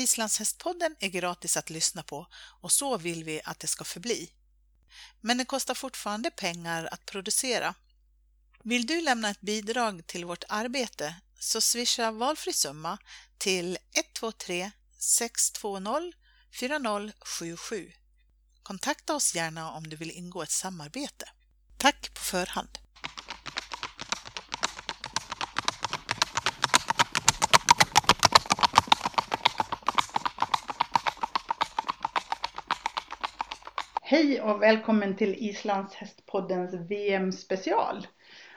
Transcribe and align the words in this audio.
Islandshästpodden 0.00 0.96
är 1.00 1.08
gratis 1.08 1.56
att 1.56 1.70
lyssna 1.70 2.02
på 2.02 2.26
och 2.60 2.72
så 2.72 2.98
vill 2.98 3.24
vi 3.24 3.40
att 3.44 3.60
det 3.60 3.66
ska 3.66 3.84
förbli. 3.84 4.30
Men 5.20 5.38
det 5.38 5.44
kostar 5.44 5.74
fortfarande 5.74 6.30
pengar 6.30 6.88
att 6.92 7.06
producera. 7.06 7.74
Vill 8.64 8.86
du 8.86 9.00
lämna 9.00 9.30
ett 9.30 9.40
bidrag 9.40 10.06
till 10.06 10.24
vårt 10.24 10.44
arbete 10.48 11.14
så 11.38 11.60
swisha 11.60 12.10
valfri 12.10 12.52
summa 12.52 12.98
till 13.38 13.78
123 13.94 14.70
620 14.98 16.12
4077. 16.52 17.92
Kontakta 18.62 19.14
oss 19.14 19.34
gärna 19.34 19.70
om 19.70 19.88
du 19.88 19.96
vill 19.96 20.10
ingå 20.10 20.42
ett 20.42 20.50
samarbete. 20.50 21.28
Tack 21.76 22.14
på 22.14 22.20
förhand! 22.20 22.78
Hej 34.10 34.40
och 34.40 34.62
välkommen 34.62 35.16
till 35.16 35.34
Islandshästpoddens 35.38 36.74
VM-special. 36.74 38.06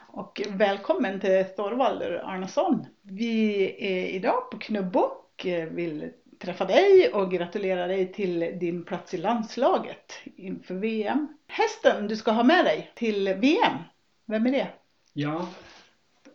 Och 0.08 0.42
välkommen 0.50 1.20
till 1.20 1.46
Thorvaldur 1.56 2.22
Arnason. 2.24 2.86
Vi 3.02 3.64
är 3.80 4.08
idag 4.08 4.52
på 4.52 4.58
Knubbo 4.58 5.00
och 5.00 5.46
vill 5.72 6.12
träffa 6.40 6.66
dig 6.66 7.10
och 7.14 7.32
gratulera 7.32 7.88
dig 7.88 8.14
till 8.14 8.40
din 8.40 8.84
plats 8.84 9.14
i 9.14 9.18
landslaget 9.18 10.14
inför 10.36 10.76
VM. 10.76 11.28
Hästen 11.48 12.08
du 12.08 12.16
ska 12.16 12.32
ha 12.32 12.44
med 12.44 12.66
dig 12.66 12.92
till 12.96 13.34
VM, 13.34 13.78
vem 14.26 14.46
är 14.46 14.52
det? 14.52 14.68
Ja, 15.14 15.50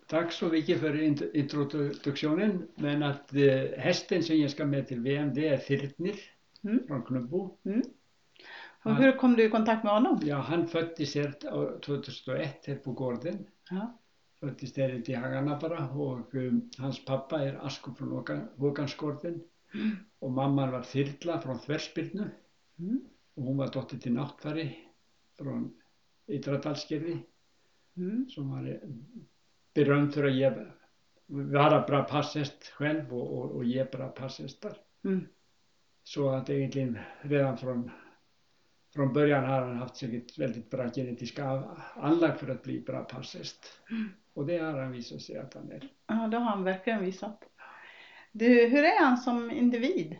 tack 0.06 0.32
så 0.32 0.46
mycket 0.46 0.80
för 0.80 1.02
introduktionen. 1.36 2.68
Men 2.74 3.02
att 3.02 3.34
eh, 3.34 3.78
hästen 3.78 4.22
som 4.22 4.36
jag 4.36 4.50
ska 4.50 4.64
med 4.64 4.88
till 4.88 5.00
VM 5.00 5.34
det 5.34 5.48
är 5.48 5.56
Þyrnir 5.56 6.16
mm. 6.64 6.86
från 6.86 7.02
Knubbo. 7.02 7.58
Mm. 7.64 7.82
Och 8.84 8.94
hur 8.94 9.12
kom 9.12 9.36
du 9.36 9.44
i 9.44 9.50
kontakt 9.50 9.84
med 9.84 9.92
honom? 9.92 10.20
Ja, 10.22 10.36
han 10.36 10.68
föddes 10.68 11.14
här 11.14 11.34
2001 11.80 12.66
här 12.66 12.74
på 12.74 12.92
gården. 12.92 13.46
Ja. 13.70 13.98
Föddes 14.40 14.72
där 14.72 14.88
ute 14.88 15.12
i 15.12 15.14
Hagarna 15.14 15.58
bara 15.58 15.88
och 15.88 16.34
um, 16.34 16.70
hans 16.78 17.04
pappa 17.04 17.42
är 17.42 17.66
Asko 17.66 17.94
från 17.94 18.48
Håkansgården 18.56 19.42
mm. 19.74 19.96
och 20.18 20.30
mamman 20.30 20.70
var 20.70 20.82
Þyrla 20.82 21.40
från 21.40 21.58
Þversbyrnu 21.58 22.30
mm. 22.78 23.00
och 23.34 23.42
hon 23.42 23.56
var 23.56 23.72
dotter 23.72 23.98
till 23.98 24.12
Náttfari 24.12 24.76
från 25.38 25.74
Ytradalsgerði 26.26 27.18
mm. 27.96 28.28
som 28.28 28.50
var 28.50 28.68
eh, 28.68 28.88
berömd 29.74 30.14
för 30.14 30.24
att 30.24 30.34
ge, 30.34 30.52
vara 31.26 31.86
bra 31.86 32.02
passhäst 32.02 32.68
själv 32.68 33.14
och, 33.14 33.38
och, 33.38 33.50
och 33.50 33.64
ge 33.64 33.84
bra 33.84 34.08
passhästar. 34.08 34.76
Mm. 35.04 35.26
Så 36.02 36.30
att 36.30 36.50
egentligen 36.50 36.98
redan 37.22 37.58
från 37.58 37.90
från 38.94 39.12
början 39.12 39.44
har 39.44 39.60
han 39.60 39.76
haft 39.76 39.96
säkert 39.96 40.38
väldigt 40.38 40.70
bra 40.70 40.90
genetiska 40.94 41.62
anlag 41.94 42.38
för 42.38 42.48
att 42.48 42.62
bli 42.62 42.80
bra 42.80 43.04
passhäst. 43.04 43.80
Mm. 43.90 44.08
Och 44.34 44.46
det 44.46 44.58
har 44.58 44.78
han 44.78 44.92
visat 44.92 45.20
sig 45.20 45.38
att 45.38 45.54
han 45.54 45.70
är. 45.70 45.88
Ja, 46.06 46.14
det 46.14 46.36
har 46.36 46.44
han 46.44 46.64
verkligen 46.64 47.04
visat. 47.04 47.44
Du, 48.32 48.66
hur 48.66 48.84
är 48.84 49.04
han 49.04 49.16
som 49.16 49.50
individ? 49.50 50.16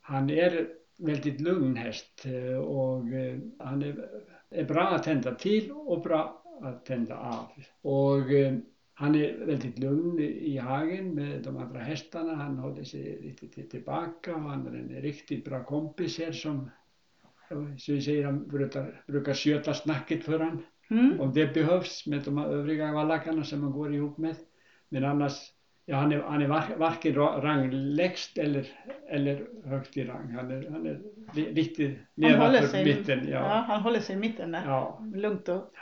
Han 0.00 0.30
är 0.30 0.68
väldigt 0.96 1.40
lugn 1.40 1.76
häst 1.76 2.26
eh, 2.26 2.58
och 2.58 3.08
eh, 3.08 3.38
han 3.58 3.82
är, 3.82 4.08
är 4.50 4.64
bra 4.64 4.82
att 4.82 5.02
tända 5.02 5.34
till 5.34 5.72
och 5.72 6.02
bra 6.02 6.42
att 6.62 6.84
tända 6.84 7.16
av. 7.16 7.46
Och 7.82 8.32
eh, 8.32 8.54
han 9.00 9.14
är 9.14 9.46
väldigt 9.46 9.78
lugn 9.78 10.18
i 10.20 10.58
hagen 10.58 11.14
med 11.14 11.42
de 11.42 11.56
andra 11.56 11.80
hästarna. 11.80 12.34
Han 12.34 12.58
håller 12.58 12.84
sig 12.84 13.18
lite 13.22 13.62
tillbaka 13.62 14.34
och 14.34 14.40
han 14.40 14.66
är 14.66 14.70
en 14.70 15.02
riktigt 15.02 15.44
bra 15.44 15.64
kompis 15.64 16.18
här 16.18 16.32
som 16.32 16.70
så 17.78 17.92
vi 17.92 18.00
säger, 18.00 18.24
han 18.24 18.48
brukar, 18.48 19.02
brukar 19.06 19.34
sköta 19.34 19.74
snacket 19.74 20.24
för 20.24 20.40
han. 20.40 20.62
Mm. 20.90 21.20
Om 21.20 21.32
det 21.32 21.54
behövs 21.54 22.06
med 22.06 22.22
de 22.22 22.38
övriga 22.38 22.92
vallakarna 22.92 23.44
som 23.44 23.60
man 23.60 23.72
går 23.72 23.94
ihop 23.94 24.18
med. 24.18 24.36
Men 24.88 25.04
annars, 25.04 25.52
ja 25.86 25.96
han 25.96 26.12
är, 26.12 26.22
han 26.22 26.42
är 26.42 26.48
var, 26.48 26.64
varken 26.76 27.14
rang 27.14 27.70
lägst 27.70 28.38
eller, 28.38 28.66
eller 29.08 29.46
högst 29.64 29.96
i 29.96 30.04
rang. 30.04 30.30
Han 30.30 30.50
är, 30.50 30.70
han 30.70 30.86
är 30.86 31.00
riktigt 31.54 31.98
nedanför 32.14 32.84
mitten. 32.84 33.28
Ja. 33.28 33.38
ja. 33.38 33.64
han 33.66 33.80
håller 33.80 34.00
sig 34.00 34.16
i 34.16 34.18
mitten 34.18 34.52
där. 34.52 34.62
Ja. 34.66 35.04
Lugnt 35.14 35.48
och... 35.48 35.74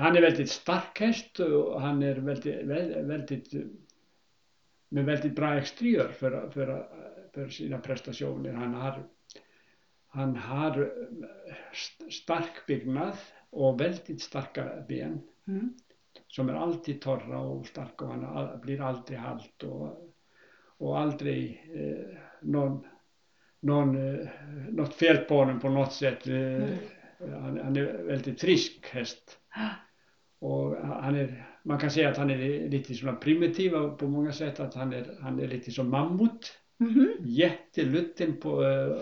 hann 0.00 0.16
er 0.16 0.26
veldið 0.26 0.50
starkhest 0.50 1.40
og 1.44 1.80
hann 1.82 2.02
er 2.02 2.20
veldið, 2.24 2.74
veldið 3.08 3.56
með 4.94 5.10
veldið 5.10 5.34
bra 5.34 5.54
ekstríör 5.58 6.12
fyrir, 6.18 6.48
fyrir, 6.54 6.82
fyrir 7.34 7.54
sína 7.54 7.80
prestasjónir 7.82 8.56
hann 8.58 8.74
har, 8.78 9.00
hann 10.14 10.36
har 10.46 10.78
stark 11.74 12.62
byggnað 12.68 13.18
og 13.54 13.78
veldið 13.80 14.22
starka 14.22 14.66
ben 14.88 15.18
mm. 15.50 15.70
sem 16.32 16.50
er 16.50 16.58
aldrei 16.60 16.98
torra 17.02 17.42
og 17.42 17.66
starka 17.70 18.06
og 18.06 18.14
hann 18.14 18.26
al, 18.30 18.50
blir 18.62 18.82
aldrei 18.82 19.18
hald 19.20 19.66
og, 19.68 19.86
og 20.82 20.98
aldrei 21.00 21.38
eh, 21.74 22.18
non, 22.54 22.80
non, 23.66 23.94
eh, 23.98 24.40
not 24.74 24.94
felbónum 24.94 25.60
på 25.60 25.68
något 25.68 25.92
sätt 25.92 26.26
eh, 26.26 26.34
mm 26.34 26.78
hann, 27.20 27.58
hann 27.62 27.76
er 27.80 27.90
veldið 28.08 28.38
frísk 28.40 28.88
hest 28.94 29.36
og 30.44 30.74
hann 30.78 31.18
er, 31.18 31.34
mann 31.64 31.80
kan 31.80 31.92
segja 31.92 32.10
að 32.12 32.22
hann 32.22 32.32
er 32.34 32.42
litið 32.72 33.00
svona 33.00 33.16
primitív 33.22 33.76
á 33.78 33.82
búmunga 34.00 34.34
sett 34.36 34.60
að 34.60 34.78
hann 34.80 34.92
er, 34.96 35.12
hann 35.24 35.38
er 35.40 35.52
litið 35.54 35.78
svona 35.78 35.94
mammut 35.98 36.50
mm 36.82 36.90
-hmm. 36.90 37.14
jætti 37.38 37.86
luttin 37.90 38.36
på 38.40 38.58
uh, 38.60 38.98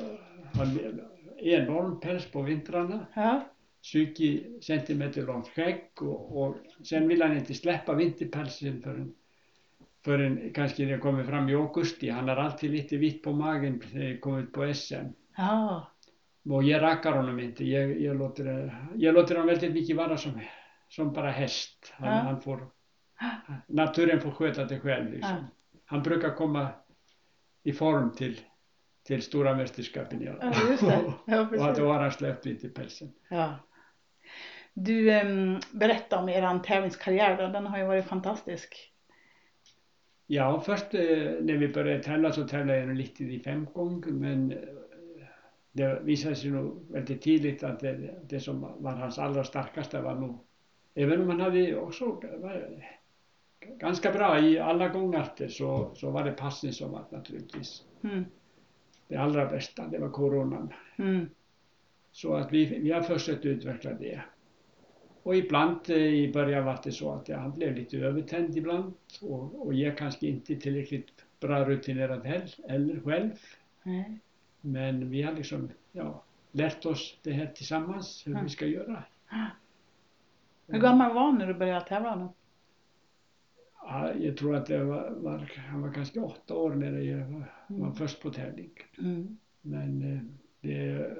enorm 1.43 1.99
pels 2.00 2.27
på 2.27 2.43
vindrana 2.43 3.06
ja. 3.17 3.33
sugi 3.81 4.59
sentimeter 4.61 5.27
langt 5.27 5.47
skegg 5.47 6.03
og, 6.03 6.37
og 6.37 6.56
sen 6.83 7.09
vil 7.09 7.23
hann 7.23 7.37
eitthvað 7.37 7.56
sleppa 7.56 7.94
vindipelsin 7.94 8.83
fyrir 8.83 9.11
fyrir 10.03 10.50
kannski 10.55 10.87
þegar 10.87 11.03
komið 11.03 11.29
fram 11.31 11.49
í 11.49 11.56
augusti, 11.59 12.11
hann 12.11 12.31
er 12.33 12.41
alltið 12.43 12.77
litið 12.77 13.03
vitt 13.05 13.23
på 13.23 13.34
maginn 13.39 13.79
þegar 13.84 14.21
komið 14.25 14.47
upp 14.49 14.59
á 14.59 14.62
SM. 14.75 15.11
Já. 15.39 15.53
Och 16.45 16.63
jag 16.63 16.83
rakar 16.83 17.13
honom 17.13 17.41
inte. 17.41 17.65
Jag, 17.65 18.01
jag, 18.01 18.17
låter, 18.17 18.77
jag 18.95 19.15
låter 19.15 19.35
honom 19.35 19.47
väldigt 19.47 19.73
mycket 19.73 19.97
vara 19.97 20.17
som, 20.17 20.41
som 20.89 21.13
bara 21.13 21.31
häst. 21.31 21.93
Han, 21.97 22.09
ja. 22.09 22.15
han 22.15 22.41
får, 22.41 22.69
naturen 23.67 24.21
får 24.21 24.31
sköta 24.31 24.65
det 24.65 24.81
själv. 24.81 25.13
Liksom. 25.13 25.37
Ja. 25.37 25.45
Han 25.85 26.03
brukar 26.03 26.35
komma 26.35 26.69
i 27.63 27.73
form 27.73 28.13
till 28.13 28.41
till 29.05 29.23
stora 29.23 29.55
mästerskapen 29.55 30.23
i 30.23 30.29
alla 30.29 30.41
fall. 30.41 30.53
Ja, 30.65 30.71
just 30.71 30.87
det. 30.87 31.13
Ja, 31.27 31.41
och 31.71 31.77
då 31.77 31.93
har 31.93 32.01
han 32.01 32.13
släppt 32.13 32.45
lite 32.45 32.69
pälsen. 32.69 33.13
Ja. 33.29 33.59
Du, 34.75 35.11
berätta 35.73 36.19
om 36.19 36.29
er 36.29 36.59
tävlingskarriär 36.59 37.37
då. 37.37 37.49
Den 37.49 37.67
har 37.67 37.79
ju 37.79 37.85
varit 37.85 38.05
fantastisk. 38.05 38.93
Ja, 40.27 40.61
först 40.61 40.95
eh, 40.95 41.01
när 41.41 41.57
vi 41.57 41.69
började 41.69 42.03
tävla 42.03 42.33
så 42.33 42.49
tävlade 42.49 42.79
jag 42.79 42.97
lite 42.97 43.25
i 43.25 43.41
femgång 43.41 44.05
men 44.07 44.55
det 45.72 46.00
visade 46.03 46.34
sig 46.34 46.50
nog 46.50 46.87
väldigt 46.91 47.22
tidigt 47.22 47.62
att 47.62 47.81
det, 47.81 48.15
det 48.28 48.41
som 48.41 48.60
var 48.60 48.93
hans 48.93 49.19
allra 49.19 49.44
starkaste 49.44 50.00
var 50.00 50.15
nog, 50.15 50.38
även 50.94 51.21
om 51.21 51.28
han 51.28 51.41
hade 51.41 51.77
också 51.77 52.05
var, 52.41 52.84
ganska 53.78 54.12
bra 54.12 54.41
i 54.41 54.59
alla 54.59 54.88
gångarter 54.88 55.49
så, 55.49 55.91
så 55.94 56.11
var 56.11 56.25
det 56.25 56.32
passning 56.32 56.72
som 56.72 56.91
var 56.91 57.05
naturligtvis. 57.11 57.84
Mm 58.03 58.25
det 59.12 59.19
allra 59.19 59.47
bästa, 59.47 59.87
det 59.87 59.99
var 59.99 60.11
coronan. 60.11 60.72
Mm. 60.97 61.27
Så 62.12 62.34
att 62.34 62.53
vi, 62.53 62.78
vi 62.78 62.91
har 62.93 63.03
försökt 63.03 63.44
utveckla 63.44 63.93
det. 63.93 64.21
Och 65.22 65.37
ibland 65.37 65.91
eh, 65.91 65.97
i 65.97 66.32
början 66.32 66.65
var 66.65 66.81
det 66.84 66.93
så 66.93 67.12
att 67.12 67.28
jag 67.28 67.55
blev 67.55 67.77
lite 67.77 67.97
övertänd 67.97 68.56
ibland 68.56 68.93
och, 69.21 69.66
och 69.66 69.75
jag 69.75 69.99
kanske 69.99 70.27
inte 70.27 70.56
tillräckligt 70.56 71.25
bra 71.41 71.65
rutinerad 71.65 72.27
heller 72.69 73.00
själv. 73.05 73.31
Mm. 73.85 74.19
Men 74.64 75.11
vi 75.11 75.23
har 75.23 75.32
liksom 75.32 75.70
ja, 75.93 76.25
lärt 76.53 76.87
oss 76.87 77.19
det 77.23 77.32
här 77.32 77.47
tillsammans, 77.47 78.23
hur 78.26 78.32
mm. 78.32 78.44
vi 78.44 78.50
ska 78.50 78.67
göra. 78.67 79.05
Hur 80.67 80.81
gammal 80.81 81.14
var 81.14 81.32
du 81.32 81.38
när 81.38 81.47
du 81.47 81.55
började 81.55 81.88
tävla 81.88 82.17
då? 82.17 82.35
Ja, 83.76 84.14
jag 84.14 84.37
tror 84.37 84.56
att 84.56 84.67
det 84.67 84.85
var, 84.85 85.11
var, 85.11 85.53
han 85.56 85.82
var 85.82 85.93
kanske 85.93 86.20
åtta 86.20 86.55
år 86.55 86.75
när 86.75 86.99
jag 86.99 87.26
var, 87.26 87.53
var 87.67 87.87
mm. 87.87 87.94
först 87.94 88.23
på 88.23 88.31
tävling. 88.31 88.70
Mm. 88.99 89.38
Men 89.61 90.03
eh, 90.03 90.23
det 90.61 91.17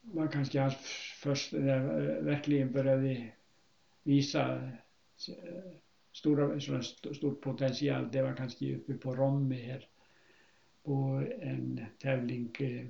var 0.00 0.26
kanske 0.26 0.60
hans 0.60 0.76
först, 1.22 1.52
när 1.52 1.68
jag 1.68 2.22
verkligen 2.22 2.72
började 2.72 3.32
visa 4.02 4.54
eh, 4.54 5.72
stora, 6.12 6.60
stor 6.60 7.34
potential, 7.34 8.08
det 8.12 8.22
var 8.22 8.34
kanske 8.34 8.76
uppe 8.76 8.94
på 8.94 9.14
Romme 9.14 9.54
här 9.54 9.88
på 10.86 11.26
en 11.40 11.86
tävling 11.98 12.50
eh, 12.58 12.86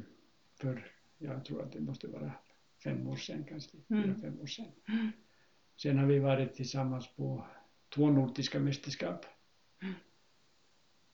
för, 0.60 0.86
jag 1.18 1.44
tror 1.44 1.62
att 1.62 1.72
det 1.72 1.80
måste 1.80 2.08
vara 2.08 2.32
fem 2.84 3.06
år 3.06 3.16
sedan 3.16 3.44
kanske, 3.48 3.76
mm. 3.88 4.20
fem 4.20 4.40
år 4.40 4.46
sedan. 4.46 4.66
Sen 5.76 5.98
har 5.98 6.06
vi 6.06 6.18
varit 6.18 6.54
tillsammans 6.54 7.16
på 7.16 7.46
två 7.94 8.10
nordiska 8.10 8.60
mästerskap. 8.60 9.26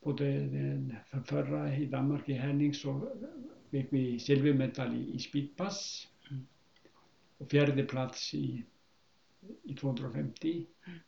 både 0.01 0.25
den 0.25 0.97
för 1.07 1.21
förra 1.21 1.77
i 1.77 1.87
Danmark 1.87 2.29
i 2.29 2.33
Henning 2.33 2.75
så 2.75 3.17
fick 3.71 3.93
vi 3.93 4.19
silvermedalj 4.19 5.01
i, 5.01 5.15
i 5.15 5.19
speedpass. 5.19 6.09
Och 7.39 7.51
fjärde 7.51 7.85
plats 7.85 8.35
i, 8.35 8.65
i 9.63 9.75
250. 9.75 10.67
Mm. 10.87 10.99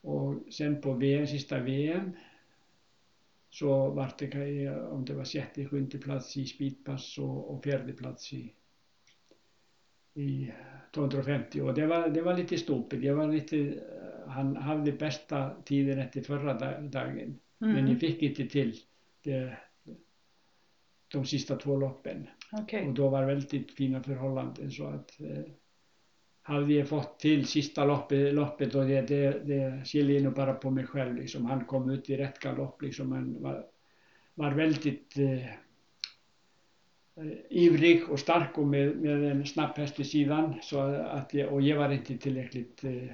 Och 0.00 0.52
sen 0.52 0.80
på 0.80 0.92
VM, 0.92 1.26
sista 1.26 1.58
VM 1.58 2.12
så 3.54 3.90
var 3.90 4.12
det 4.18 4.70
om 4.70 5.04
det 5.04 5.14
var 5.14 5.24
sjätte, 5.24 5.66
sjunde 5.66 5.98
plats 5.98 6.36
i 6.36 6.46
speedpass 6.46 7.18
och, 7.18 7.54
och 7.54 7.64
fjärde 7.64 7.92
plats 7.92 8.32
i, 8.32 8.52
i 10.14 10.52
250 10.94 11.60
och 11.60 11.74
det 11.74 11.86
var, 11.86 12.08
det 12.08 12.22
var 12.22 12.36
lite 12.36 12.58
stupigt. 12.58 13.02
Det 13.02 13.12
var 13.12 13.28
lite, 13.28 13.80
han 14.26 14.56
hade 14.56 14.92
bästa 14.92 15.62
tiden 15.64 15.98
efter 15.98 16.22
förra 16.22 16.54
dagen 16.80 17.40
Mm. 17.64 17.74
men 17.74 17.88
jag 17.88 18.00
fick 18.00 18.22
inte 18.22 18.46
till 18.46 18.74
det, 19.22 19.58
de 21.08 21.24
sista 21.24 21.56
två 21.56 21.76
loppen. 21.76 22.26
Okej. 22.52 22.88
Och 22.88 22.94
då 22.94 23.08
var 23.08 23.20
det 23.20 23.26
väldigt 23.26 23.70
fina 23.70 24.02
förhållanden 24.02 24.70
så 24.70 24.86
att 24.86 25.10
hade 26.46 26.72
jag 26.72 26.88
fått 26.88 27.18
till 27.18 27.46
sista 27.46 27.84
loppet, 27.84 28.34
loppet 28.34 28.74
och 28.74 28.84
det, 28.84 29.00
det, 29.00 29.38
det 29.44 29.84
skiljer 29.84 30.20
nog 30.20 30.34
bara 30.34 30.54
på 30.54 30.70
mig 30.70 30.86
själv 30.86 31.14
liksom. 31.14 31.46
Han 31.46 31.64
kom 31.64 31.90
ut 31.90 32.10
i 32.10 32.16
rätt 32.16 32.38
galopp 32.38 32.82
liksom. 32.82 33.12
Han 33.12 33.42
var, 33.42 33.66
var 34.34 34.50
väldigt 34.50 35.18
eh, 35.18 35.46
eh, 37.16 37.32
ivrig 37.50 38.10
och 38.10 38.20
stark 38.20 38.58
och 38.58 38.66
med, 38.66 38.96
med 38.96 39.30
en 39.30 39.46
snabb 39.46 39.76
häst 39.76 40.00
i 40.00 40.04
sidan 40.04 40.54
så 40.62 40.80
att 40.90 41.34
jag, 41.34 41.52
och 41.52 41.62
jag 41.62 41.76
var 41.76 41.92
inte 41.92 42.18
tillräckligt 42.18 42.84
eh, 42.84 43.10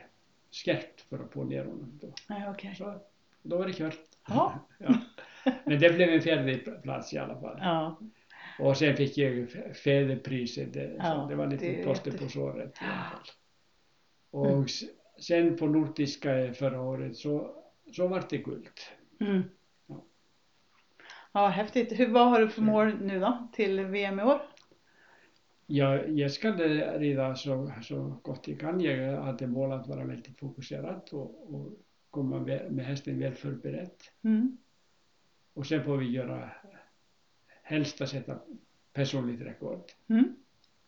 skarpt 0.50 1.00
för 1.00 1.18
att 1.18 1.32
få 1.32 1.44
ner 1.44 1.64
honom 1.64 1.98
då. 2.00 2.14
Nej, 2.28 2.50
okej. 2.50 2.74
Så 2.78 3.00
då 3.42 3.58
var 3.58 3.66
det 3.66 3.72
kört. 3.72 3.98
Ja. 4.28 4.58
Men 5.64 5.80
det 5.80 5.94
blev 5.94 6.08
en 6.08 6.22
fjärde 6.22 6.58
plats 6.58 7.12
i 7.12 7.18
alla 7.18 7.40
fall. 7.40 7.58
Ja. 7.60 7.98
Och 8.60 8.76
sen 8.76 8.96
fick 8.96 9.18
jag 9.18 9.50
fäderpriset. 9.84 10.68
Ja, 10.98 11.26
det 11.30 11.34
var 11.36 11.46
lite 11.46 11.82
plåster 11.82 12.18
på 12.18 12.28
såret. 12.28 12.78
Mm. 12.82 12.92
Och 14.30 14.64
s- 14.64 14.82
sen 15.20 15.56
på 15.56 15.66
Nordiska 15.66 16.52
förra 16.54 16.80
året 16.80 17.16
så, 17.16 17.54
så 17.92 18.06
var 18.08 18.24
det 18.30 18.38
guld. 18.38 18.68
Mm. 19.20 19.42
Ja. 19.86 20.04
Ja, 21.32 21.46
häftigt. 21.48 22.00
Hur, 22.00 22.08
vad 22.08 22.30
har 22.30 22.40
du 22.40 22.48
för 22.48 22.62
mål 22.62 22.94
nu 23.00 23.20
då 23.20 23.48
till 23.52 23.80
VM 23.80 24.20
i 24.20 24.22
år? 24.22 24.40
Jag, 25.66 26.10
jag 26.18 26.32
ska 26.32 26.52
rida 26.52 27.34
så, 27.34 27.72
så 27.82 28.18
gott 28.22 28.48
jag 28.48 28.60
kan. 28.60 28.80
Jag 28.80 29.22
hade 29.22 29.46
mål 29.46 29.72
att 29.72 29.86
vara 29.86 30.04
väldigt 30.04 30.38
fokuserad 30.38 31.08
och, 31.12 31.54
och 31.54 31.72
komma 32.10 32.38
väl- 32.38 32.70
med 32.70 32.84
hästen 32.86 33.18
väl 33.18 33.34
förberedd. 33.34 33.90
Mm. 34.24 34.56
Och 35.54 35.66
sen 35.66 35.84
får 35.84 35.96
vi 35.96 36.10
göra, 36.10 36.50
helst 37.70 38.00
att 38.00 38.08
sätta 38.08 38.38
personligt 38.92 39.40
rekord. 39.40 39.82
Mm. 40.08 40.36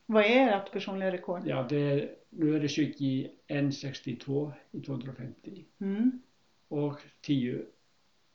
Vad 0.07 0.25
är 0.25 0.57
ert 0.59 0.73
personliga 0.73 1.13
rekord? 1.13 1.43
Ja, 1.47 1.67
det 1.69 1.77
är, 1.77 2.15
nu 2.31 2.57
är 2.57 2.61
det 2.61 2.67
21,62 2.67 4.53
i 4.73 4.81
250 4.81 5.65
Mm. 5.81 6.23
och 6.69 6.99
10, 7.21 7.63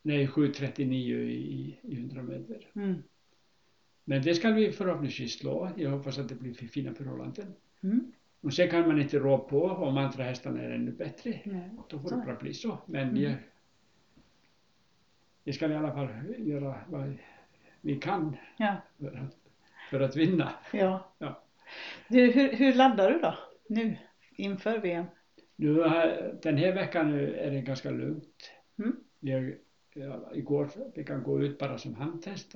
nej 0.02 0.28
7,39 0.28 0.82
i, 0.84 1.78
i 1.84 1.96
100 1.98 2.22
meter. 2.22 2.68
Mm. 2.76 2.96
Men 4.04 4.22
det 4.22 4.36
ska 4.36 4.52
vi 4.52 4.72
förhoppningsvis 4.72 5.40
slå. 5.40 5.70
Jag 5.78 5.90
hoppas 5.90 6.20
att 6.20 6.30
det 6.30 6.36
blir 6.36 6.54
fina 6.54 6.94
förhållanden. 6.94 7.54
Mm. 7.84 8.12
Och 8.42 8.54
sen 8.54 8.70
kan 8.70 8.88
man 8.88 9.02
inte 9.02 9.20
rå 9.20 9.38
på 9.38 9.64
om 9.66 9.98
andra 9.98 10.24
hästarna 10.24 10.62
är 10.62 10.70
ännu 10.70 10.92
bättre. 10.92 11.40
Nej. 11.46 11.70
Då 11.90 12.00
får 12.00 12.10
Så 12.10 12.16
det 12.16 12.26
bara 12.26 12.36
bli 12.36 12.54
så. 12.54 12.78
Men 12.86 13.10
Mm. 13.10 13.24
jag, 13.24 13.34
jag 15.44 15.56
ska 15.56 15.72
i 15.72 15.76
alla 15.76 15.94
fall 15.94 16.08
göra 16.38 16.76
vad 16.90 17.18
vi 17.88 17.96
kan 17.96 18.38
Ja. 18.58 18.76
för 19.00 19.08
att, 19.18 19.38
för 19.90 20.00
att 20.00 20.16
vinna. 20.16 20.50
ja. 20.74 21.12
Ja. 21.18 21.44
Du, 22.08 22.32
hur, 22.32 22.52
hur 22.52 22.74
laddar 22.74 23.12
du 23.12 23.20
då? 23.20 23.36
Nu 23.70 23.98
inför 24.36 24.78
VM? 24.80 25.06
Nu 25.56 25.74
den 26.42 26.58
här 26.58 26.74
veckan 26.76 27.14
är 27.14 27.52
det 27.52 27.62
ganska 27.62 27.90
lugnt. 27.92 28.52
Mm. 28.80 28.96
Jag, 29.20 29.54
ja, 29.94 30.32
igår 30.34 30.70
fick 30.96 31.10
han 31.10 31.24
gå 31.24 31.42
ut 31.42 31.60
bara 31.60 31.78
som 31.78 31.96
handtest 31.96 32.54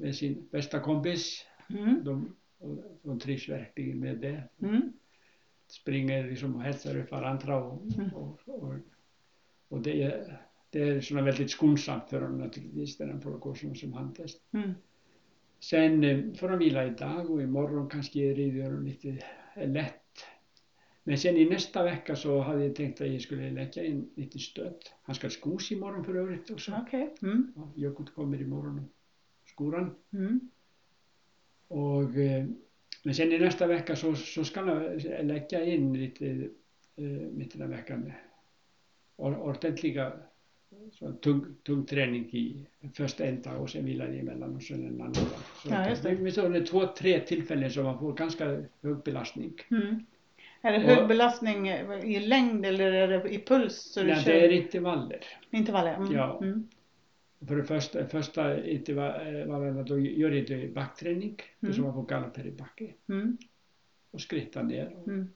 med, 0.00 0.14
sin 0.16 0.48
bästa 0.52 0.80
kompis. 0.80 1.46
Mm. 1.70 2.04
De, 2.04 2.36
de 3.02 3.18
trivs 3.20 3.48
verkligen 3.48 4.00
med 4.00 4.18
det. 4.18 4.42
Mm. 4.62 4.92
Springer 5.66 6.24
liksom 6.30 6.54
och 6.56 6.62
hälsar 6.62 6.98
upp 6.98 7.10
varandra 7.10 7.56
och, 7.64 7.82
Mm. 7.98 8.10
och, 8.14 8.40
och, 8.48 8.74
och 9.68 9.80
det, 9.82 10.02
är, 10.02 10.45
det 10.70 10.82
är 10.82 11.00
såna 11.00 11.22
väldigt 11.22 11.50
skonsamt 11.50 12.10
för 12.10 12.20
dem 12.20 12.38
naturligtvis 12.38 12.98
när 12.98 13.06
de 13.06 13.20
får 13.20 13.30
gå 13.30 13.54
som, 13.54 13.74
som 13.74 13.92
handtest. 13.92 14.42
Mm. 14.52 14.72
Sen 15.60 16.04
eh, 16.04 16.34
får 16.34 16.48
de 16.48 16.58
vila 16.58 16.86
idag 16.86 17.30
och 17.30 17.42
imorgon 17.42 17.88
kanske 17.88 18.18
rider 18.18 18.70
de 18.70 18.84
lite 18.84 19.18
lätt. 19.66 20.02
Men 21.04 21.18
sen 21.18 21.36
i 21.36 21.44
nästa 21.44 21.82
vecka 21.82 22.16
så 22.16 22.40
hade 22.40 22.64
jag 22.64 22.74
tänkt 22.74 23.00
att 23.00 23.12
jag 23.12 23.20
skulle 23.20 23.50
lägga 23.50 23.84
in 23.84 24.10
lite 24.14 24.38
stöd. 24.38 24.74
Han 25.02 25.14
ska 25.14 25.30
skos 25.30 25.72
imorgon 25.72 26.04
för 26.04 26.14
övrigt 26.14 26.50
också. 26.50 26.72
Okej. 26.86 27.14
Mm. 27.22 27.52
Ja, 27.56 27.72
Jökull 27.76 28.06
kommer 28.06 28.40
imorgon 28.40 28.78
och 28.78 29.48
skor 29.48 29.72
han. 29.72 29.94
Mm. 30.12 30.50
Och, 31.68 32.16
eh, 32.16 32.46
men 33.04 33.14
sen 33.14 33.32
i 33.32 33.38
nästa 33.38 33.66
vecka 33.66 33.96
så, 33.96 34.14
så 34.14 34.44
ska 34.44 34.60
han 34.60 34.98
lägga 35.22 35.64
in 35.64 35.92
lite 35.92 36.50
eh, 36.96 37.04
mitt 37.32 37.54
i 37.54 37.58
den 37.58 37.70
veckan 37.70 38.12
or- 39.16 39.38
så 40.92 41.12
tung, 41.12 41.44
tung 41.62 41.86
träning 41.86 42.24
i 42.32 42.66
först 42.94 43.20
en 43.20 43.42
dag 43.42 43.60
och 43.62 43.70
sen 43.70 43.84
vilar 43.84 44.06
emellan 44.06 44.56
och 44.56 44.62
sen 44.62 44.86
en 44.86 45.00
annan 45.00 45.12
dag. 45.12 45.22
Så 45.62 45.68
Ja, 45.70 45.88
just 45.88 46.02
det. 46.02 46.14
det 46.14 46.58
är 46.58 46.66
två, 46.66 46.86
tre 46.86 47.20
tillfällen 47.20 47.70
som 47.70 47.84
man 47.84 47.98
får 47.98 48.12
ganska 48.12 48.44
hög 48.82 49.02
belastning. 49.04 49.52
Mm. 49.70 50.04
Är 50.62 50.72
det 50.72 50.78
Och- 50.78 50.82
hög 50.84 51.08
belastning 51.08 51.68
i 52.04 52.20
längd 52.20 52.66
eller 52.66 52.92
är 52.92 53.08
det 53.08 53.28
i 53.34 53.38
puls? 53.38 53.76
Så 53.76 54.02
Nej, 54.02 54.24
kör 54.24 54.32
det 54.32 54.46
är 54.46 54.50
intervaller. 54.50 55.20
intervaller? 55.50 55.94
Mm. 55.94 56.12
Ja. 56.12 56.40
Mm. 56.42 56.68
För 57.48 57.56
det 57.56 57.64
första, 57.64 58.06
första 58.06 58.64
intervallerna 58.66 59.82
då 59.82 59.98
gör 59.98 60.30
jag 60.30 60.46
det 60.46 60.74
backträning, 60.74 61.36
Mm. 61.62 61.74
så 61.74 61.82
man 61.82 61.94
får 61.94 62.06
galoppera 62.06 62.46
i 62.46 62.50
backe 62.50 62.92
Mm. 63.08 63.38
och 64.10 64.20
skritta 64.20 64.62
ner. 64.62 64.96
Mm. 65.06 65.28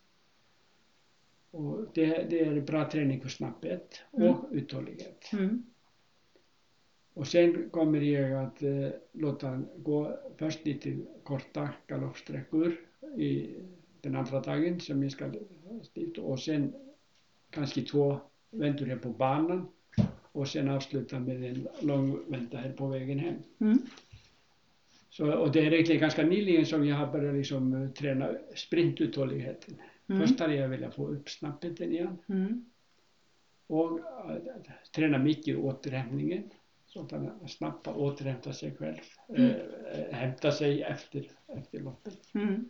Och 1.50 1.86
det, 1.94 2.30
det 2.30 2.40
är 2.40 2.60
bra 2.60 2.90
träning 2.90 3.20
för 3.20 3.28
snabbhet 3.28 4.02
Mm. 4.12 4.28
och 4.28 4.44
uthållighet. 4.52 5.30
Mm. 5.32 5.62
Och 7.14 7.26
sen 7.26 7.70
kommer 7.70 8.00
jag 8.00 8.44
att 8.46 8.62
eh, 8.62 8.88
låta 9.12 9.62
gå 9.76 10.18
först 10.38 10.64
lite 10.64 10.98
korta 11.22 11.68
galoppsträckor 11.86 12.76
i 13.16 13.48
den 14.00 14.16
andra 14.16 14.40
dagen 14.40 14.80
som 14.80 15.02
jag 15.02 15.12
ska 15.12 15.30
dit 15.94 16.18
och 16.18 16.40
sen 16.40 16.72
kanske 17.50 17.82
två 17.82 18.20
vändor 18.50 18.96
på 18.96 19.08
banan 19.08 19.68
och 20.32 20.48
sen 20.48 20.68
avsluta 20.68 21.18
med 21.20 21.44
en 21.44 21.68
lång 21.80 22.30
vänta 22.30 22.56
här 22.56 22.72
på 22.72 22.86
vägen 22.86 23.18
hem. 23.18 23.34
Mm. 23.58 23.78
Så, 25.10 25.32
och 25.32 25.52
det 25.52 25.60
är 25.60 25.72
egentligen 25.72 26.00
ganska 26.00 26.22
nyligen 26.22 26.66
som 26.66 26.86
jag 26.86 26.96
har 26.96 27.12
börjat 27.12 27.34
liksom 27.34 27.82
eh, 27.82 27.90
träna 27.90 28.30
sprintuthålligheten. 28.54 29.74
Mm. 30.10 30.20
Först 30.26 30.40
hade 30.40 30.54
jag 30.54 30.68
velat 30.68 30.94
få 30.94 31.08
upp 31.08 31.30
snabbheten 31.30 31.92
igen 31.92 32.18
Mm. 32.28 32.64
och 33.66 33.98
äh, 33.98 34.36
träna 34.94 35.18
mycket 35.18 35.58
återhämtningen 35.58 36.50
så 36.86 37.00
att 37.02 37.10
han 37.10 37.48
snabbt 37.48 37.88
återhämtar 37.88 38.52
sig 38.52 38.76
själv, 38.76 38.98
Mm. 39.28 39.50
äh, 39.50 40.12
hämta 40.14 40.50
sig 40.52 40.82
efter, 40.82 41.30
efter 41.46 41.80
loppet. 41.80 42.34
Mm. 42.34 42.68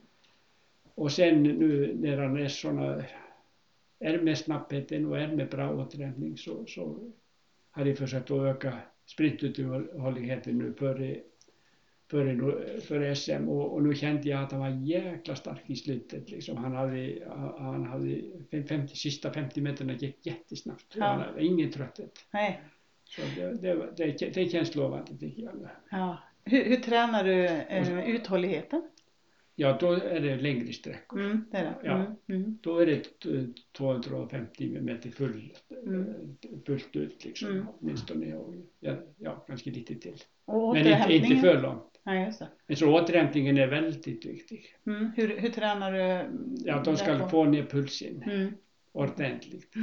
Och 0.94 1.12
sen 1.12 1.42
nu 1.42 1.94
när 2.00 2.18
han 2.18 2.36
är 2.36 2.48
såna, 2.48 3.04
är 3.98 4.20
med 4.20 4.38
snabbheten 4.38 5.06
och 5.06 5.18
är 5.18 5.28
med 5.36 5.48
bra 5.48 5.74
återhämtning 5.74 6.36
så, 6.36 6.66
så 6.66 7.12
har 7.70 7.86
jag 7.86 7.98
försökt 7.98 8.30
att 8.30 8.40
öka 8.42 8.78
sprintuthålligheten 9.06 10.58
nu 10.58 10.72
före, 10.72 11.20
före, 12.10 12.80
före 12.80 13.14
SM 13.16 13.48
och, 13.48 13.72
och 13.74 13.82
nu 13.82 13.94
kände 13.94 14.28
jag 14.28 14.42
att 14.42 14.52
han 14.52 14.60
var 14.60 14.68
jäkla 14.86 15.34
stark 15.36 15.62
i 15.66 15.76
slutet. 15.76 16.30
Liksom. 16.30 16.56
Han 16.56 16.72
hade, 16.72 17.18
han 17.58 17.84
hade 17.84 18.20
50, 18.68 18.96
sista 18.96 19.32
50 19.32 19.60
meterna 19.60 19.92
gick 19.92 20.26
jättesnabbt. 20.26 20.94
Ja. 20.96 21.04
Han 21.04 21.20
hade 21.20 21.44
ingen 21.44 21.70
trötthet. 21.72 22.26
Nej. 22.30 22.60
Så 23.04 23.22
det, 23.36 23.62
det, 23.96 24.18
det, 24.18 24.34
det 24.34 24.48
känns 24.48 24.74
lovande 24.74 25.16
tycker 25.20 25.42
jag. 25.42 25.68
Ja. 25.90 26.18
Hur, 26.44 26.64
hur 26.64 26.76
tränar 26.76 27.24
du 27.24 27.44
eh, 27.46 28.08
uthålligheten? 28.10 28.82
Ja, 29.54 29.76
då 29.80 29.92
är 29.92 30.20
det 30.20 30.36
längre 30.36 30.72
sträckor. 30.72 31.20
Mm, 31.20 31.44
det 31.50 31.56
är 31.58 31.64
det. 31.64 31.74
Ja. 31.84 31.94
Mm. 31.94 32.12
Mm. 32.28 32.58
Då 32.62 32.78
är 32.78 32.86
det 32.86 32.96
t- 33.18 33.46
250 33.72 34.80
meter 34.80 35.10
full, 35.10 35.52
Mm. 35.86 36.36
fullt 36.66 36.96
ut 36.96 37.24
liksom, 37.24 37.50
Mm. 37.50 37.66
åtminstone. 37.80 38.34
Och, 38.36 38.54
ja, 38.80 38.92
ja, 39.18 39.44
kanske 39.46 39.70
lite 39.70 39.94
till. 39.94 40.14
Och 40.44 40.74
Men 40.74 40.86
inte, 40.86 41.12
inte 41.14 41.36
för 41.36 41.62
långt. 41.62 41.89
Nej, 42.02 42.24
just 42.26 42.38
det. 42.38 42.48
Men 42.66 42.76
så 42.76 42.94
återhämtningen 42.94 43.58
är 43.58 43.66
väldigt 43.66 44.26
viktig. 44.26 44.66
Mm. 44.86 45.10
Hur, 45.16 45.38
hur 45.38 45.48
tränar 45.48 45.92
du? 45.92 46.30
Ja, 46.64 46.82
de 46.84 46.96
ska 46.96 47.12
där 47.12 47.18
på? 47.18 47.28
få 47.28 47.44
ner 47.44 47.64
pulsen 47.66 48.22
Mm. 48.22 48.52
ordentligt. 48.92 49.74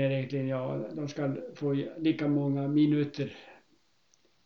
är 0.00 0.10
egentligen 0.10 0.48
ja, 0.48 0.88
de 0.94 1.08
ska 1.08 1.36
få 1.54 1.72
lika 1.98 2.28
många 2.28 2.68
minuter 2.68 3.32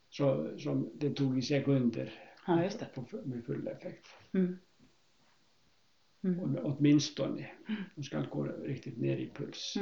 så, 0.08 0.58
som 0.58 0.90
det 0.94 1.10
tog 1.10 1.38
i 1.38 1.42
sekunder 1.42 2.12
Ja, 2.46 2.64
just 2.64 2.78
det. 2.78 2.86
med 3.24 3.44
full 3.44 3.68
effekt. 3.68 4.06
Mm. 4.34 4.58
Mm. 6.24 6.40
Och, 6.40 6.64
åtminstone. 6.64 7.50
De 7.94 8.04
ska 8.04 8.20
gå 8.20 8.42
riktigt 8.44 8.98
ner 8.98 9.16
i 9.16 9.30
puls. 9.34 9.74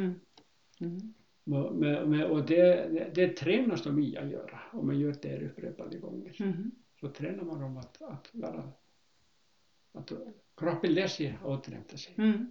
Mm. 0.80 1.14
Men, 1.44 2.10
men, 2.10 2.22
och 2.22 2.46
det, 2.46 2.88
det, 3.14 3.28
tränas 3.28 3.82
de 3.82 3.98
i 3.98 4.16
att 4.16 4.30
göra. 4.30 4.60
Om 4.72 4.86
man 4.86 4.98
gör 4.98 5.14
det 5.22 5.46
upprepade 5.46 5.98
gånger. 5.98 6.36
Mm. 6.40 6.70
Så 7.00 7.08
tränar 7.08 7.44
man 7.44 7.60
dem 7.60 7.76
att, 7.76 8.02
att 8.02 8.30
vara 8.32 8.72
att 9.94 10.12
kroppen 10.56 10.94
lär 10.94 11.06
sig 11.06 11.38
återhämta 11.44 11.96
sig. 11.96 12.14
Mm. 12.18 12.50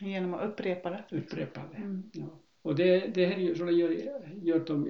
Genom 0.00 0.34
att 0.34 0.50
upprepa 0.50 0.90
det. 0.90 1.04
Upprepa 1.10 1.60
det. 1.72 1.76
Mm. 1.76 2.10
Ja. 2.12 2.26
Och 2.62 2.74
det, 2.74 3.14
det 3.14 3.26
här 3.26 3.34
är 3.34 3.40
ju, 3.40 3.54
så 3.54 3.70
gör, 3.70 3.90
gör 4.42 4.64
de 4.66 4.86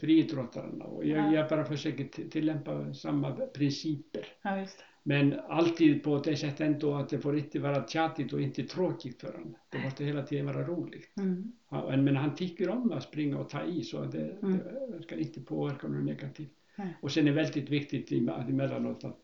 för 0.00 0.10
idrottarna. 0.10 0.84
Och 0.84 1.04
jag, 1.06 1.18
Ja. 1.18 1.34
jag 1.34 1.48
bara 1.48 1.64
försöker 1.64 2.28
tillämpa 2.28 2.94
samma 2.94 3.32
principer. 3.32 4.26
Ja. 4.42 4.66
Men 5.02 5.40
alltid 5.48 6.02
på 6.02 6.18
det 6.18 6.36
sättet 6.36 6.60
ändå 6.60 6.94
att 6.94 7.08
det 7.08 7.18
får 7.18 7.38
inte 7.38 7.58
vara 7.58 7.86
tjatigt 7.88 8.32
och 8.32 8.40
inte 8.40 8.62
tråkigt 8.62 9.20
för 9.20 9.32
honom. 9.32 9.56
Det 9.70 9.78
måste 9.78 10.04
hela 10.04 10.22
tiden 10.22 10.46
vara 10.46 10.62
roligt. 10.66 11.16
Mm. 11.16 11.52
Ja, 11.70 11.96
Men 11.96 12.16
han 12.16 12.34
tycker 12.34 12.68
om 12.68 12.92
att 12.92 13.02
springa 13.02 13.38
och 13.38 13.48
ta 13.48 13.64
i 13.64 13.82
så 13.82 14.04
det, 14.04 14.36
Mm. 14.42 14.58
det 14.90 15.02
ska 15.02 15.16
inte 15.16 15.40
påverka 15.40 15.88
något 15.88 16.04
negativt. 16.04 16.50
Nej. 16.76 16.96
Och 17.02 17.12
sen 17.12 17.26
är 17.28 17.30
det 17.30 17.36
väldigt 17.36 17.70
viktigt 17.70 18.28
att 18.30 18.48
emellanåt 18.48 19.04
att, 19.04 19.20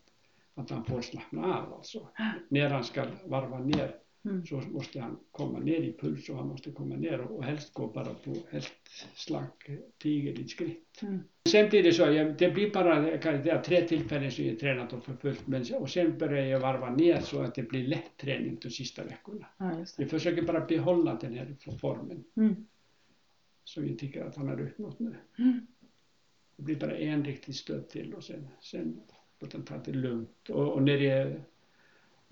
att 0.55 0.69
han 0.69 0.85
får 0.85 1.01
slappna 1.01 1.41
av 1.57 1.73
alltså. 1.73 2.07
När 2.49 2.69
han 2.69 2.83
ska 2.83 3.05
varva 3.25 3.59
ner 3.59 3.95
Mm. 4.25 4.45
så 4.45 4.55
måste 4.55 4.99
han 4.99 5.19
komma 5.31 5.59
ner 5.59 5.79
i 5.81 5.93
puls 5.93 6.29
och 6.29 6.37
han 6.37 6.47
måste 6.47 6.71
komma 6.71 6.95
ner 6.95 7.21
och, 7.21 7.37
och 7.37 7.43
helst 7.43 7.73
gå 7.73 7.87
bara 7.87 8.13
på 8.13 8.35
helt 8.49 8.73
slank 9.15 9.69
tigerligt 9.97 10.49
skritt. 10.49 11.01
Mm. 11.01 11.19
Det 11.71 11.95
så, 11.95 12.01
jag, 12.01 12.37
det 12.37 12.49
blir 12.51 12.71
bara 12.71 13.09
jag 13.09 13.21
kan, 13.21 13.43
det 13.43 13.49
är 13.49 13.61
tre 13.61 13.81
tillfällen 13.81 14.31
som 14.31 14.45
jag 14.45 14.59
tränat 14.59 14.89
dem 14.89 15.01
för 15.01 15.13
fullt 15.13 15.47
men, 15.47 15.65
och 15.75 15.89
sen 15.89 16.17
börjar 16.17 16.45
jag 16.45 16.59
varva 16.59 16.95
ner 16.95 17.21
så 17.21 17.41
att 17.41 17.55
det 17.55 17.63
blir 17.63 17.87
lätt 17.87 18.17
träning 18.17 18.57
de 18.61 18.69
sista 18.69 19.03
veckorna. 19.03 19.47
Ja. 19.57 19.85
Jag 19.97 20.09
försöker 20.09 20.41
bara 20.41 20.65
behålla 20.65 21.15
den 21.21 21.33
här 21.33 21.55
formen 21.81 22.23
Mm. 22.35 22.55
som 23.63 23.87
jag 23.87 23.99
tycker 23.99 24.25
att 24.25 24.35
han 24.35 24.47
har 24.47 24.61
uppnått 24.61 24.99
nu. 24.99 25.15
Mm. 25.39 25.67
Det 26.57 26.63
blir 26.63 26.75
bara 26.75 26.97
en 26.97 27.25
riktig 27.25 27.55
stöt 27.55 27.89
till 27.89 28.13
och 28.13 28.23
sen, 28.23 28.47
sen 28.61 29.01
låter 29.39 29.57
han 29.57 29.65
ta 29.65 29.77
det 29.77 29.91
lugnt. 29.97 30.49
Och, 30.49 30.73
och 30.73 30.83
när, 30.83 30.97
det, 30.97 31.41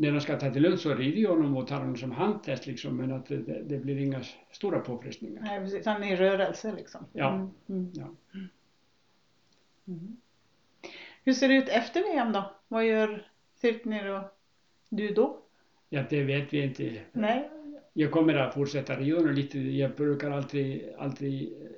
när 0.01 0.11
de 0.11 0.21
ska 0.21 0.39
ta 0.39 0.49
det 0.49 0.59
lugnt 0.59 0.81
så 0.81 0.93
rider 0.93 1.21
jag 1.21 1.29
honom 1.29 1.57
och 1.57 1.67
tar 1.67 1.79
honom 1.79 1.97
som 1.97 2.11
handtest 2.11 2.67
liksom 2.67 2.97
men 2.97 3.11
att 3.11 3.25
det, 3.25 3.63
det, 3.63 3.77
blir 3.77 3.97
inga 3.97 4.21
stora 4.51 4.79
påfrestningar. 4.79 5.41
Nej, 5.41 5.59
precis. 5.59 5.85
Han 5.85 6.03
är 6.03 6.13
i 6.13 6.15
rörelse 6.15 6.73
liksom. 6.77 7.05
Ja. 7.13 7.33
Mm. 7.33 7.49
Mm. 7.69 7.91
Ja. 7.95 8.07
Mm. 9.87 10.17
Hur 11.23 11.33
ser 11.33 11.47
det 11.47 11.55
ut 11.55 11.69
efter 11.69 12.13
VM 12.13 12.31
då? 12.31 12.51
Vad 12.67 12.85
gör 12.85 13.27
Sirkner 13.55 14.05
och 14.05 14.23
du 14.89 15.13
då? 15.13 15.37
ja, 15.89 16.03
det 16.09 16.23
vet 16.23 16.53
vi 16.53 16.63
inte. 16.63 17.01
Nej? 17.11 17.49
Jag 17.93 18.11
kommer 18.11 18.35
att 18.35 18.53
fortsätta 18.53 19.01
göra 19.01 19.31
lite, 19.31 19.59
jag 19.59 19.95
brukar 19.95 20.31
aldrig, 20.31 20.93
aldrig 20.97 21.53
eh, 21.53 21.69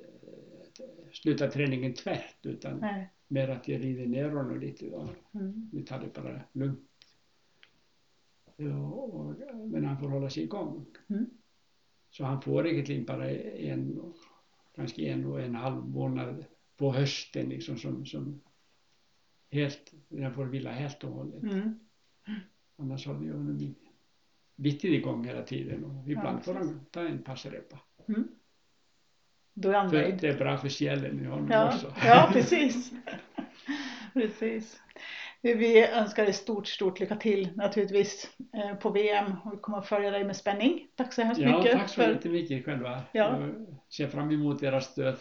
sluta 1.12 1.46
träningen 1.46 1.94
tvärt 1.94 2.46
utan 2.46 2.78
Nej. 2.78 3.10
mer 3.28 3.48
att 3.48 3.68
jag 3.68 3.84
rider 3.84 4.06
ner 4.06 4.28
honom 4.28 4.60
lite. 4.60 4.86
Då. 4.86 5.08
Mm. 5.34 5.70
Vi 5.72 5.82
tar 5.82 5.98
det 6.00 6.22
bara 6.22 6.40
lugnt. 6.52 6.80
Ja, 8.56 9.34
men 9.70 9.84
han 9.84 9.98
får 9.98 10.08
hålla 10.08 10.30
sig 10.30 10.42
igång. 10.42 10.86
Mm. 11.08 11.26
Så 12.10 12.24
han 12.24 12.42
får 12.42 12.66
egentligen 12.66 13.04
bara 13.04 13.30
en, 13.30 14.12
kanske 14.74 15.02
en 15.02 15.24
och 15.24 15.40
en 15.40 15.54
halv 15.54 15.88
månad 15.88 16.44
på 16.76 16.92
hösten 16.92 17.48
liksom 17.48 17.76
som, 17.78 18.06
som 18.06 18.40
helt, 19.50 19.92
den 20.08 20.34
får 20.34 20.44
vila 20.44 20.70
helt 20.72 21.04
och 21.04 21.10
hållet. 21.10 21.42
Mm. 21.42 21.78
Annars 22.76 23.06
håller 23.06 23.26
jag 23.26 23.34
honom 23.34 23.74
bitit 24.56 24.84
igång 24.84 25.24
hela 25.24 25.42
tiden 25.42 25.84
och 25.84 26.10
ibland 26.10 26.38
Ja, 26.38 26.42
får 26.42 26.54
han 26.54 26.80
ta 26.90 27.00
en 27.00 27.22
passrepa. 27.22 27.78
Mm. 28.08 28.28
Då 29.54 29.68
är 29.70 29.74
han 29.74 29.92
nöjd. 29.92 30.18
det 30.20 30.28
är 30.28 30.38
bra 30.38 30.56
för 30.58 30.68
själen 30.68 31.20
i 31.20 31.24
honom 31.24 31.48
Ja, 31.50 31.74
också. 31.74 31.94
ja 32.04 32.30
precis. 32.32 32.92
precis. 34.12 34.80
Vi 35.52 35.86
önskar 35.86 36.24
dig 36.24 36.32
stort, 36.32 36.66
stort 36.66 37.00
lycka 37.00 37.16
till 37.16 37.48
naturligtvis 37.56 38.28
eh, 38.56 38.74
på 38.76 38.90
VM 38.90 39.32
och 39.44 39.52
vi 39.52 39.56
kommer 39.56 39.78
att 39.78 39.86
följa 39.88 40.10
dig 40.10 40.24
med 40.24 40.36
spänning. 40.36 40.86
Tack 40.96 41.12
så 41.12 41.22
hemskt 41.22 41.40
Ja, 41.40 41.58
mycket. 41.58 41.72
tack 41.78 41.88
så 41.88 41.94
för- 42.02 42.10
jättemycket 42.10 42.64
själva. 42.64 43.02
Ja. 43.12 43.40
Jag 43.40 43.54
ser 43.96 44.08
fram 44.08 44.30
emot 44.30 44.62
era 44.62 44.80
stöd. 44.80 45.16